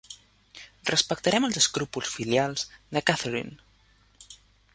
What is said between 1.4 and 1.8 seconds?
els